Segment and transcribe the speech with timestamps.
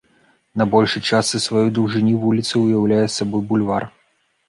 [0.61, 3.83] На большай частцы сваёй даўжыні вуліца ўяўляе сабой бульвар.